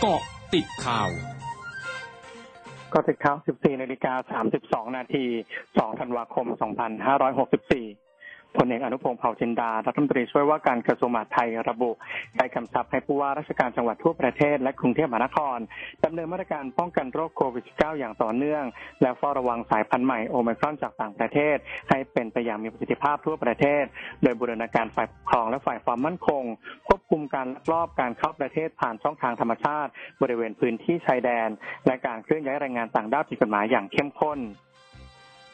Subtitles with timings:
[0.00, 0.22] เกาะ
[0.54, 1.10] ติดข่าว
[2.92, 4.40] ก็ติดข่าว 14นาฬิกา
[4.86, 5.24] 32 นาที
[5.62, 6.46] 2 ธันวาคม
[7.08, 8.07] 2564
[8.56, 11.90] พลเอกอนุพงศ์เผ่าจินดารัฐมนตรีช่วยว่าการกระทรวงมหาดไทยระบุ
[12.36, 15.58] ได้คำชับให้ผู้ว่าราชการจังหวัดทั่วประเทศและกรุงเทพมหานคร
[16.04, 18.64] ดำเนินมาตรการป้องกันโรคโควิด -19 อย่างต่อเนื่อง
[19.02, 21.56] และเฝ้าระวังสายพันธุ์ใหม่โอไมครอนจากต่างประเทศ
[21.90, 23.84] ให้เป็นไปอย่างมีประสิทธิภาพทั่วประเทศ
[24.22, 26.42] โดยบูรณาการฝ่ายปกครองและฝ่ายความมั่นคง
[26.88, 29.90] ควบคุมการลักลอบการเข้าประเทศผ่านช่องทางธรรมชาติ
[30.22, 31.48] บริเวณพื้นที่ชายแดน
[31.86, 34.40] และการเคลื่อนย้ายแรงงานต่างด้าวผิดกฎหมายอย่างเข้มข้น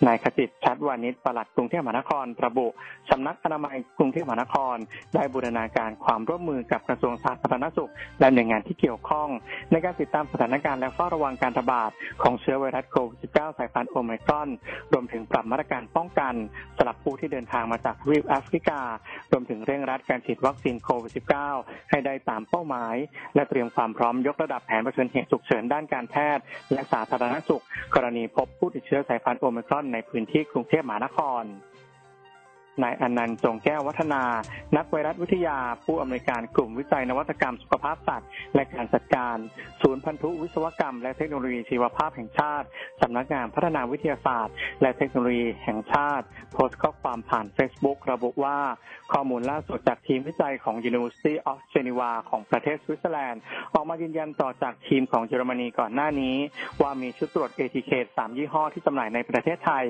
[0.07, 2.67] นายขจิตชัดวานิชปลัดกรุงเทพมหานครระบุ
[3.11, 4.77] สำนักอนามัยกรุงเทพมหานคร
[5.15, 7.91] ได้บูรณาการความร่วมมือกับกระทรวงสาธารณสุข
[8.21, 9.29] และหน่วยงานที่เกี่ยวข้อง
[9.71, 11.91] ในการติดตามสถานการณ์และเฝ้าระวังการระบาด
[12.23, 14.49] ของเชื้อไวรัสโควิด -19 สายพันธุ์โอไมครอน
[14.93, 16.35] รวมถึงปรับมาตรการป้องกัน
[16.77, 18.81] สำหรับผู้ที่เดินทางมาจากทวีปแอฟริกา
[19.33, 21.13] รวมถึงเร่งรัดการฉีดวัคซีนโควิด
[21.53, 22.97] -19 ให้ได้ตามเป้าหมาย
[23.35, 27.63] และเตรียมความพร้อมยกระดับแผนเผชิญเหตุฉุกเฉินด้านการแพทย์ และสาธารณสุข
[27.95, 31.43] กรณีพบผู้ติดเชื้อสายพันธุ์โอไมครอนในพื้นที่กรุงเทพมหานคร
[32.83, 34.23] นายอนันต์จงแก้ววัฒนา
[34.77, 39.37] นักไวรัสวิทยา ผู้อำนวยการกลุ่มวิจัยนวัตกรรมสุขภาพสัตว์ และการจัดการ
[39.83, 42.67] ศูนย์พันธุวิศวกรรม และเทคโนโลยีชีวภาพแห่งชาติ
[43.03, 48.59] สำนักงานพัฒนาวิทยาศาสตร์ และเทคโนโลยีแห่งชาติ โพสต์ข้อความผ่าน Facebook ระบุว่า
[49.13, 53.43] ข้อมูลล่าสุดจากทีมวิจัยของ University of Geneva ของประเทศสวิตเซอร์แลนด์
[53.75, 56.37] ออกมายืนยันต่อจากทีมของเยอรมนีก่อนหน้านี้
[56.81, 59.85] ว่ามีชุดตรวจ ATK 3 ยี่ห้อที่จำหน่ายในประเทศไทย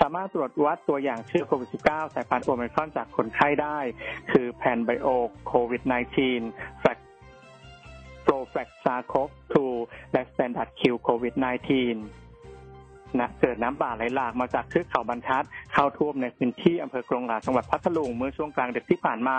[0.00, 3.78] สามารถตรวจวัดตัวอย่างเชื้อโควิด -19 สายพันธุ์โอมิครอนจากคนไข้ได้
[4.32, 5.08] คือ Panbio
[5.46, 5.82] โควิด
[6.30, 6.98] -19 Ag
[8.22, 12.19] Flowflex SARS-CoV-2 และ Standard Q โควิด -19
[13.18, 19.38] นะเกิดน้ำป่าไหลหลากมาจากเทือกเขาบรรทัด เข้าท่วมในพื้นที่อำเภอกงหราจังหวัดพัทลุงเมื่อช่วงกลางดึกที่ผ่านมา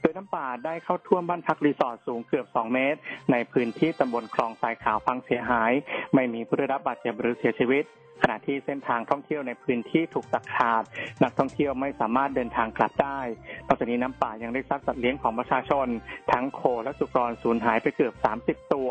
[0.00, 2.98] โดยน้ำป่าได้เข้าท่วมบ้านพักรีสอร์ทสูงเกือบ 2 เมตร
[3.32, 5.72] ในพื้นที่ตำบลคลองทรายขาวพังเสียหาย
[6.14, 7.84] ไม่มีผู้ได้รับบาดเจ็บหรือเสียชีวิต
[8.24, 10.82] ขณะที่เส้นทางท่องเที่ยวในพื้นที่ถูกตัดขาด
[11.22, 13.20] นักท่องเที่ยวไม่สามารถเดินทางกลับได้
[13.66, 15.86] นอกจากนี้น้ำป่ายังได้ซัดสัตว์เลี้ยงของประชาชน
[16.32, 18.14] ทั้งโคและสุกรสูญหายไปเกือบ
[18.44, 18.90] 30 ตัว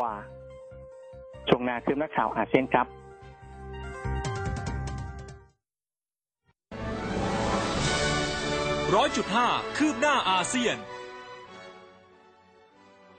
[1.48, 2.86] ช่วงนาคือนักข่าวอาเซียนครับ
[8.96, 10.76] ร้อยจุดห้าคืบหน้าอาเซียน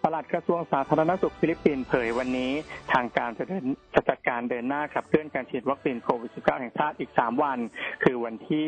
[0.03, 2.51] ปลัดกระทรวงสาธารณสุขฟิลิปปินส์เผยวันนี้
[2.93, 3.65] ทางการจะเดิน
[3.95, 7.57] จะจัดการเดินหน้าขับเคลื่อนการฉีดวัคซีนโควิด -19 แห่งชาติอีก 3 วัน
[8.03, 8.63] คือวันที่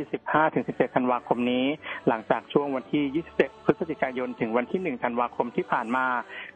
[0.46, 1.66] 15-17 ธันวาคมนี้
[2.08, 6.06] หลังจากช่วงวันที่ 27 พฤศจิกายน ถึงวันที่ 1 ธันวาคมที่ผ่านมา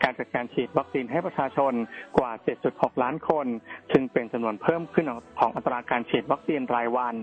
[0.04, 1.74] การจัดการฉีดวัคซีนให้ประชาชน
[2.18, 2.32] กว่า
[2.68, 3.48] 7.6 ล้านคน
[3.92, 5.06] ซึ่งเป็นจำนวนเพิ่มขึ้น
[5.40, 7.18] ของอัตราการฉีดวัคซีนรายวัน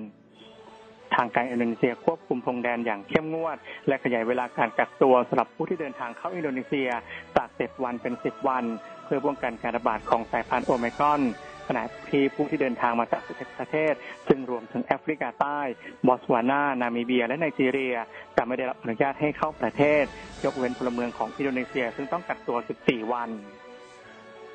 [1.15, 3.56] ทางการอินโดนีเซียควบคุมพรมแดนอย่างเข้มงวด
[3.88, 6.88] และขยายเวลาการกักตัวสำหรับผู้ที่เดินทางเข้าอินโดนีเซีย
[7.37, 8.65] จาก 7 วันเป็น 10 วัน
[9.04, 11.22] เพื่อป้องกันการระบาดของสายพันธุ์โอไมครอน
[11.69, 13.22] ขณะที่ผู้ที่เดินทางมาจาก
[13.59, 13.94] ประเทศ
[14.28, 15.60] ซึ่งรวมถึงแอฟริกาใต้
[16.06, 17.97] บอสวานา นามิเบีย และไนจีเรีย
[18.36, 20.04] จะไม่ได้รับอนุญาตให้เข้าประเทศ
[20.44, 23.31] ยกเว้นพลเมืองของอินโดนีเซีย ซึ่งต้องกักตัว 14 วัน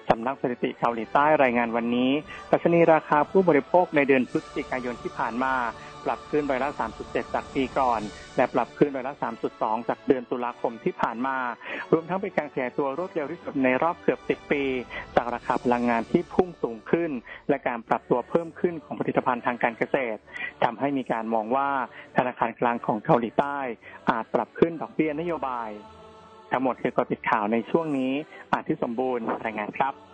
[0.10, 2.12] สำนักสถิติเกาหลีใต้รายงานวันนี้
[2.52, 5.54] ดัชนีราคาผู้บริโภคในเดือนพฤศจิกายนที่ผ่านมา
[6.09, 6.70] ปรับขึ้นไปละ
[7.02, 8.02] 3.7 จากปีก่อน
[8.38, 9.14] และปรับขึ้นไปละ
[9.52, 11.38] 3.2 จากเดือนตุลาคมที่ผ่านมา
[11.94, 14.64] รวมทั้งเป็นการขยายตัวรวดเร็วที่สุดในรอบเกือบ 10 ปี
[15.16, 17.12] จากราคาพลังงานที่พุ่งสูงขึ้น
[17.50, 20.19] และการปรับตัวเพิ่มขึ้นของผลิตภัณฑ์ทางการเกษตร
[20.64, 21.69] ทำให้มีการมองว่า
[22.18, 23.58] ธนาคารกลางของเกาหลีใต้
[24.09, 25.69] อาจปรับขึ้นดอกเบี้ยนโยบาย
[26.52, 28.14] ทั้งหมดคือกติดข่าวในช่วงนี้
[28.53, 30.09] อาทิสมบูรณ์รายงานครับ